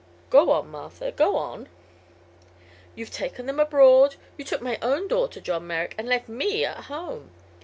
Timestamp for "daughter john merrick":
5.07-5.93